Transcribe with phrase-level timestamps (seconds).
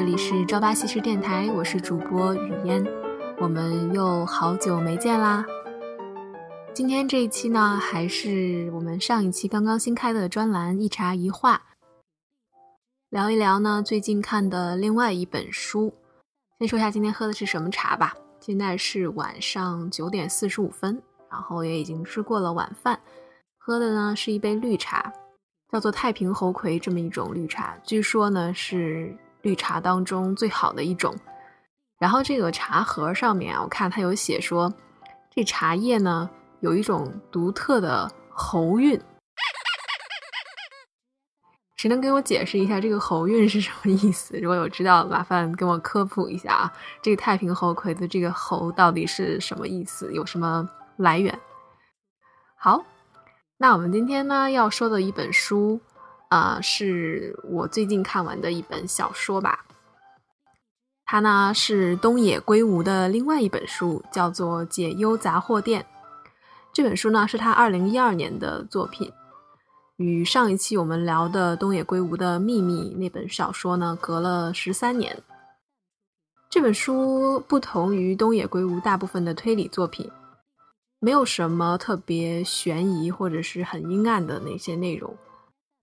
[0.00, 2.82] 这里是朝八夕市电台，我是主播雨嫣，
[3.38, 5.44] 我们又好久没见啦。
[6.72, 11.60] 今天这一期呢，还是我们上一期刚刚新开的专栏一茶一话，
[13.10, 15.92] 聊一聊呢最近看的另外一本书。
[16.58, 18.16] 先说一下今天喝的是什么茶吧。
[18.40, 20.98] 现在是晚上九点四十五分，
[21.30, 22.98] 然后也已经吃过了晚饭，
[23.58, 25.12] 喝的呢是一杯绿茶，
[25.70, 31.14] 叫做太平猴魁这么一种绿茶，据说呢是绿茶当中最好的一种。
[31.98, 34.72] 然后这个茶盒上面啊，我看它有写说，
[35.30, 36.28] 这茶叶呢
[36.60, 39.00] 有一种独特的喉韵。
[41.76, 44.38] 谁能给我解释一下这个喉韵是什么意思？
[44.38, 46.72] 如果有知道，麻烦跟我科普一下啊！
[47.00, 50.12] 这个太平猴魁的这个猴到底是什么意思？
[50.12, 51.40] 有什么来源？
[52.54, 52.84] 好，
[53.56, 55.80] 那我们今天呢要说的一本书
[56.30, 59.66] 啊，是我最近看完的一本小说吧。
[61.04, 65.82] 它呢是东野圭吾的另外一本书，叫做《解忧杂货店》。
[66.72, 69.12] 这本书呢是他二零一二年的作品。
[69.96, 75.20] 与上一期我们聊的东野圭吾的《秘密》那本小说呢，隔了十三年。
[76.48, 80.08] 这本书不同于东野圭吾大部分的推理作品，
[81.00, 85.12] 没有什么特别悬疑或者是很阴暗的那些内容。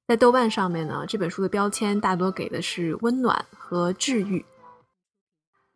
[0.07, 4.45] 在豆瓣上面呢，这本书的标签大多给的是温暖和治愈。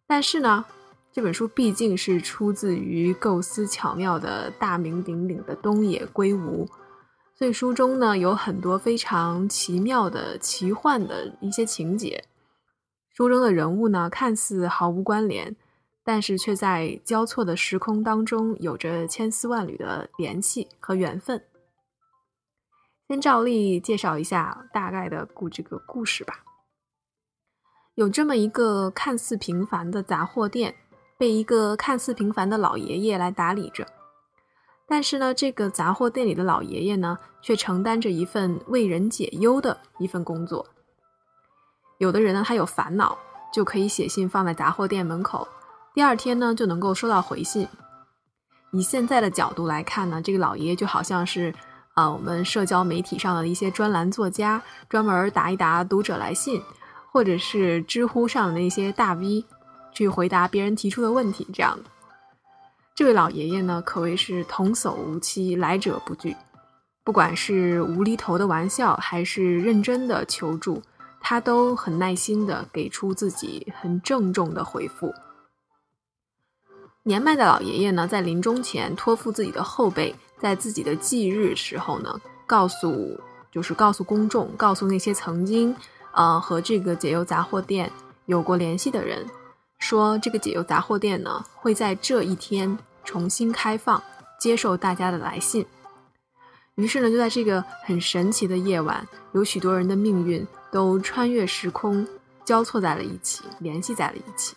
[0.08, 0.64] 但是呢，
[1.12, 6.66] 这本书毕竟是出自于构思巧妙的大名鼎鼎的东野圭吾。
[7.36, 12.24] 所以书中呢有很多非常奇妙的奇幻的一些情节，
[13.10, 15.54] 书中的人物呢看似毫无关联，
[16.06, 21.44] 但是却在交错的时空当中有着千丝万缕的联系和缘分。
[23.12, 26.46] 先照例介绍一下大概的故这个故事吧。
[27.96, 30.74] 有这么一个看似平凡的杂货店，
[31.18, 33.86] 被一个看似平凡的老爷爷来打理着。
[34.88, 40.66] 但是呢，这个杂货店里的老爷爷呢，却承担着一份为人解忧的一份工作。
[41.98, 43.18] 有的人呢，他有烦恼，
[43.54, 45.46] 就可以写信放在杂货店门口，
[45.94, 47.68] 第二天呢，就能够收到回信。
[48.72, 51.54] 以现在的角度来看呢，这个老爷爷就好像是，
[51.94, 56.62] 啊，我们社交媒体上的一些专栏作家，专门答一答读者来信，
[57.12, 59.44] 或者是知乎上的那些大 V，
[59.92, 61.90] 去回答别人提出的问题这样的。
[62.96, 66.36] 这位老爷爷呢，可谓是童叟无欺，来者不拒。
[67.04, 70.82] 不管是无厘头的玩笑，还是认真的求助，
[71.20, 75.14] 他都很耐心的给出自己很郑重的回复。
[77.04, 83.20] 年迈的老爷爷呢，在临终前托付自己的后辈，在自己的忌日时候呢，告诉
[83.52, 85.76] 就是告诉公众，告诉那些曾经
[86.14, 87.92] 呃和这个解忧杂货店
[88.26, 89.26] 有过联系的人。
[89.78, 94.02] 说这个解忧杂货店呢，会在这一天重新开放，
[94.40, 95.66] 接受大家的来信。
[96.76, 102.08] 于是呢，就在这个很神奇的夜晚，有许多人的命运都穿越时空，
[102.46, 104.56] 交错在了一起，联系在了一起。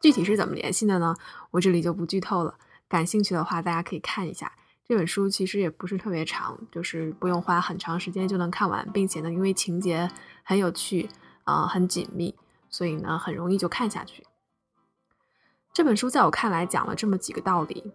[0.00, 1.14] 具体是怎么联系的呢？
[1.50, 2.54] 我这里就不剧透了。
[2.88, 4.52] 感兴趣的话，大家可以看一下
[4.92, 10.06] 这本书，其实也不是特别长，就是不用花很长时间就能看完，并且呢，因为情节
[10.42, 11.08] 很有趣，
[11.44, 12.34] 啊，很紧密。
[12.68, 14.26] 所以呢，很容易就看下去。
[15.72, 17.90] 这本书在我看来讲了这么几个道理：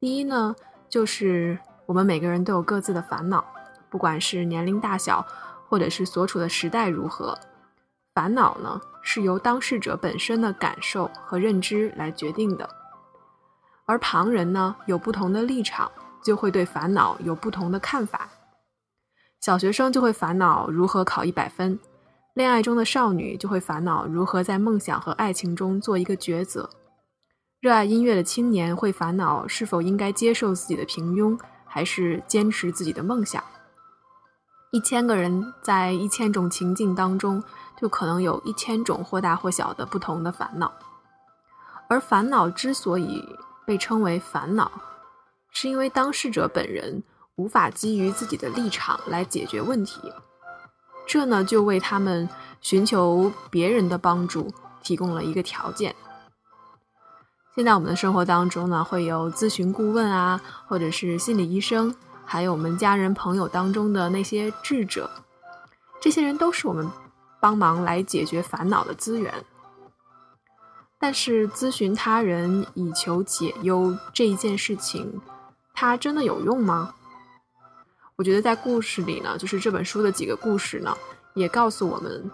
[0.00, 0.56] 第一呢，
[0.88, 3.44] 就是我们每个人都有各自的烦恼，
[3.90, 5.26] 不管是年龄大小，
[5.68, 7.38] 或者是所处的时代如何，
[8.14, 12.70] 烦恼呢是由当事者本身的感受和认知来决定的。
[13.84, 15.92] 而旁人呢有不同的立场，
[16.22, 18.28] 就会对烦恼有不同的看法。
[19.40, 21.78] 小学生就会烦恼如何考一百分。
[22.34, 26.70] 恋爱中的少女就会烦恼如何在梦想和爱情中做一个抉择，
[27.60, 33.42] 热爱音乐的青年会烦恼是否应该接受自己的平庸，还是坚持自己的梦想。
[34.70, 37.42] 一千个人在一千种情境当中，
[37.80, 40.70] 就可能有一千种或大或小的不同的烦恼。
[41.88, 43.24] 而烦恼之所以
[43.66, 44.70] 被称为烦恼，
[45.50, 47.02] 是因为当事者本人
[47.36, 50.00] 无法基于自己的立场来解决问题。
[51.06, 52.28] 这呢，就为他们
[52.60, 54.52] 寻求别人的帮助
[54.82, 55.94] 提供了一个条件。
[57.56, 65.10] 现在我们的生活当中呢，会有咨询顾问啊，或者是心理医生，还有我们家人朋友当中的那些智者，
[66.00, 66.88] 这些人都是我们
[67.40, 69.32] 帮忙来解决烦恼的资源。
[71.00, 75.20] 但是，咨询他人以求解忧这一件事情，
[75.80, 76.92] 它真的有用吗？
[78.16, 80.92] 我觉得在故事里呢，就是这本书的几个故事呢，
[81.34, 82.28] 也告诉我们，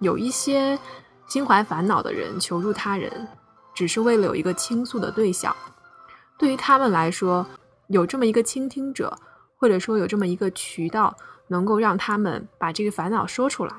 [0.00, 0.78] 有一些
[1.26, 3.26] 心怀烦恼的人求助他人，
[3.72, 5.56] 只是为了有一个倾诉的对象。
[6.36, 7.46] 对于他们来说，
[7.86, 9.16] 有这么一个倾听者，
[9.56, 11.16] 或者说有这么一个渠道，
[11.48, 13.74] 能够让他们把这个烦恼说出来，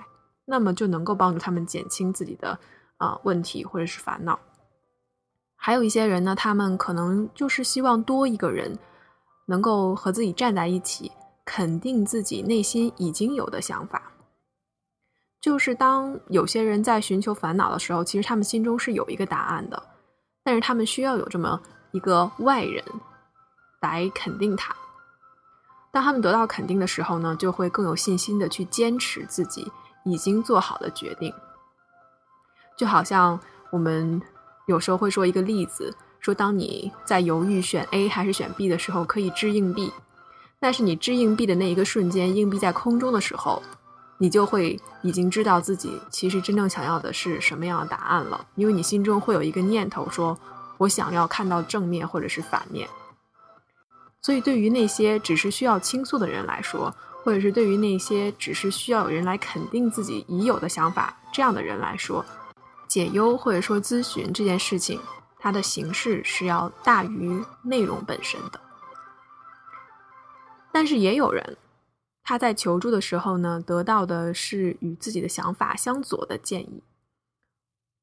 [0.45, 2.57] 那么就能够帮助他们减轻自己的
[2.97, 4.39] 啊问题或者是烦恼。
[5.55, 8.75] 还有一些人呢，他们可能就是希望多一个人
[9.45, 11.11] 能够和自己站在一起，
[11.43, 14.11] 肯定自己内心已经有的想法。
[15.39, 19.81] 就是当有些人在寻求烦恼的时候，其实他们心中是有一个答案的，
[20.43, 21.61] 但是他们需要有这么
[21.91, 22.83] 一个外人。
[23.81, 24.75] 来肯定他。
[25.91, 29.71] 当他们得到肯定的时候呢，就会更有信心的去坚持自己
[30.05, 31.31] 已经做好的决定。
[32.75, 33.39] 就好像
[33.71, 34.19] 我们
[34.65, 39.93] 有时候会说一个例子，说当你在犹豫选 A 还是选 B 的时候，可以掷硬币。
[40.59, 43.61] 但是你掷硬币的那一个瞬间，硬币在空中的时候，
[44.17, 50.35] 你就会已经知道自己其实真正想要的是什么样的答案了，因为你心中会有一个念头，说
[50.79, 52.89] 我想要看到正面或者是反面。
[54.19, 56.91] 所以，对于那些只是需要倾诉的人来说，
[57.23, 62.25] 或者是对于那些只是需要有人来肯定自己已有的想法这样的人来说，
[62.87, 64.99] 解忧或者说咨询这件事情，
[65.45, 68.59] 它的形式是要大于内容本身的。
[70.71, 71.55] 但是，也有人
[72.23, 76.81] 他在求助的时候呢，得到的是与自己的想法相左的建议，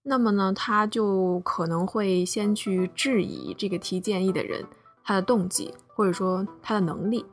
[0.05, 4.65] 那么呢，他就可能会先去质疑这个提建议的人
[5.03, 5.75] 他的动机。
[5.94, 7.27] 或者说他的能力，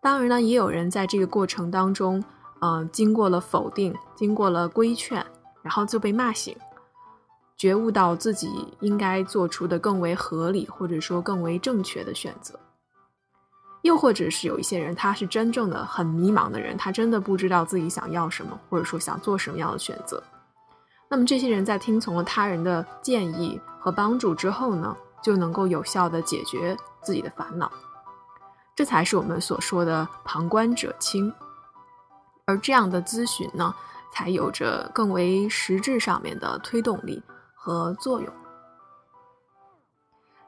[0.00, 2.24] 当然呢，也有人在这个过程当中，
[2.60, 5.26] 嗯，经过了否定，经过了规劝，
[5.62, 6.56] 然后就被骂醒，
[7.58, 8.48] 觉悟到自己
[8.80, 12.58] 应该做出的更为合理，或者说更为正确的选择。
[13.82, 20.22] 又或者是有一些人，他是真正的很迷茫的人，他真的不知道自己想要什么，或者说想做什么样的选择。
[21.10, 24.96] 那么这些人在听从了他人的建议和帮助之后呢？
[25.20, 27.68] 就能够有效的解决自己的烦恼，
[28.76, 31.30] 这才是我们所说的旁观者清。
[32.46, 33.74] 而这样的咨询呢，
[34.12, 37.20] 才有着更为实质上面的推动力
[37.68, 38.28] 和作用。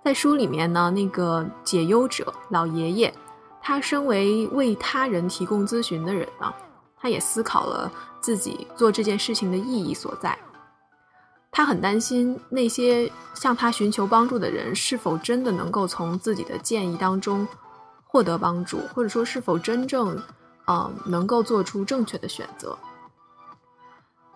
[0.02, 3.12] 在书里面呢，那个解忧者老爷爷，
[3.60, 6.50] 他身为为他人提供咨询的人呢，
[6.96, 10.38] 他也思考了自己做这件事情的意义所在。
[11.50, 17.46] 他很担心那些向他寻求帮助的人是否真的能够从自己的建议当中
[18.06, 20.18] 获得帮助，或者说是否真正，
[20.66, 22.78] 嗯，能够做出正确的选择。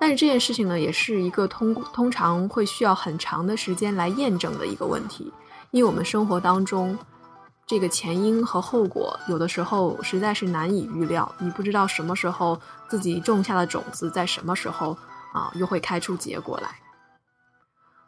[0.05, 5.33] 但是这件事情呢，也是一个通通常会需要很长的时间来验证的一个问题，
[5.71, 6.99] 因为我们生活当中
[7.67, 14.95] 这个前因和后果有的时候实在是难以预料，你不知道什么时候自己种下的种子在什么时候
[15.33, 16.69] 啊又会开出结果来。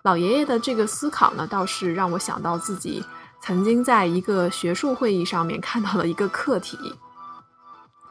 [0.03, 3.03] 老爷爷的这个思考呢，倒是让我想到自己
[3.41, 6.77] 曾经在一个学术会议上面看到了一个课题，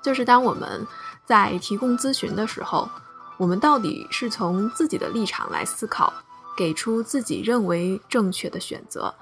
[0.01, 0.87] 就是当我们
[1.23, 2.89] 在提供咨询的时候，
[3.37, 6.13] 我们到底是从自己的立场来思考，
[6.55, 9.13] 给出自己认为正确的选择，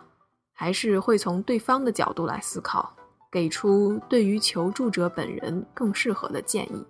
[0.53, 2.93] 还是会从对方的角度来思考，
[3.31, 6.85] 给出对于求助者本人更适合的建议？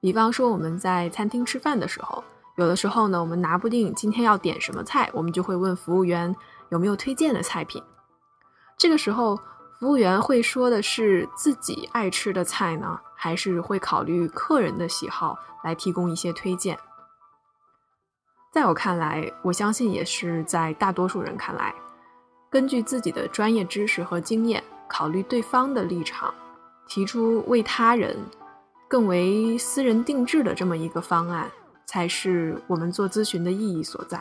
[0.00, 2.22] 比方说，我们在餐厅吃饭的时候。
[2.56, 6.34] 有的时候呢，我们拿不定今天要点什么菜，我们就会问服务员
[6.70, 7.80] 有没有推荐的菜品。
[8.76, 9.38] 这个时候，
[9.78, 16.76] 服务员会说的是自己爱吃的菜呢，还是会考虑客人的喜好来提供一些推荐？
[18.52, 21.72] 在我看来，我相信也是在大多数人看来，
[22.50, 26.34] 根据自己的专业知识和经验，考虑对方的立场，
[26.88, 28.16] 提出为他人
[28.88, 31.50] 更为私人定制的这么一个方案。
[31.86, 34.20] 才是我们做咨询的意义所在。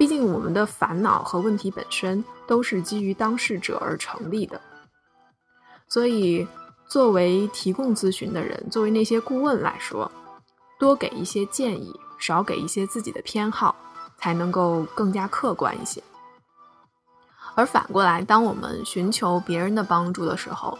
[0.00, 4.58] 毕竟，我们的烦恼和问题本身都是基于当事者而成立的。
[5.86, 6.48] 所以，
[6.88, 10.10] 作为提供咨询的人，作为那些顾问来说，
[10.78, 13.76] 多给一些建议，少给一些自己的偏好，
[14.16, 16.02] 才能够更加客观一些。
[17.54, 20.78] 而反过来，当我们寻求别人的帮助的时候，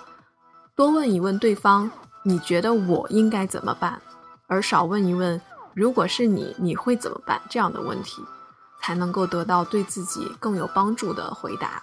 [0.75, 1.91] 多问一问对方
[2.25, 4.01] ：“你觉得我应该怎么办？”
[4.49, 5.39] 而少问一问。
[5.75, 7.39] 如果是你，你会怎么办？
[7.51, 8.25] 这样的问题，
[8.81, 11.83] 才能够得到对自己更有帮助的回答。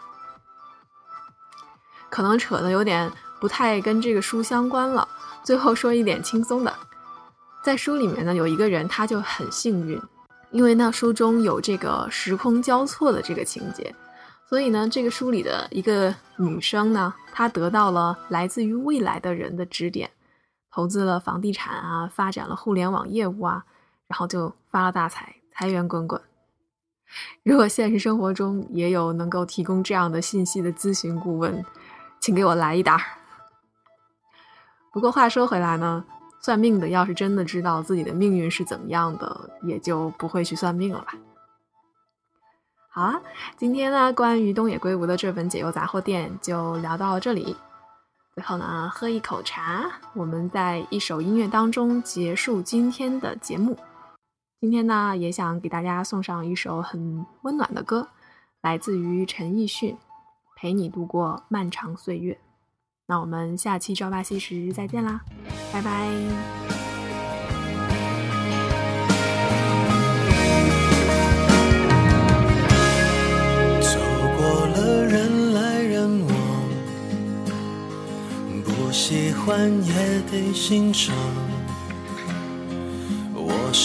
[2.10, 5.08] 可能扯的有点不太跟这个书相关了。
[5.44, 6.74] 最后说一点轻松的，
[7.64, 10.02] 在书里面呢，有一个人他就很幸运，
[10.52, 13.94] 因为呢书中有这个时空交错的这个情节，
[14.50, 20.10] 所以呢这个书里的一个女生呢，她得到了来自于未来的人的指点。
[20.70, 23.64] 投资了房地产啊，发展了互联网业务啊，
[24.08, 26.22] 然后就发了大财，财源滚滚。
[27.44, 31.64] 如果现实生活中也有能够提供这样的信息的咨询顾问，
[32.20, 33.02] 请给我来一打。
[34.92, 36.04] 不过话说回来呢，
[36.42, 41.14] 算命的要是真的知道自己的命运是怎么样的，也就不会去算命了吧。
[42.90, 43.22] 好啊，
[43.56, 47.56] 今天呢，关于东野圭吾的这本解忧杂货店就聊到这里。
[48.34, 53.78] 最后呢，喝一口茶，我们在一首音乐当中结束今天的节目。
[54.60, 58.08] 今天呢，也想给大家送上一首很温暖的歌，
[58.62, 59.94] 来自于陈奕迅，
[60.56, 62.34] 《陪你度过漫长岁月》。
[63.06, 65.22] 那我们下期朝八夕时再见啦，
[65.72, 66.10] 拜拜。
[73.80, 74.00] 走
[74.40, 76.34] 过了人来人往，
[78.66, 81.16] 不喜欢也得欣赏。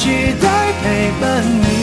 [0.00, 0.08] 期
[0.40, 1.79] 待陪伴你，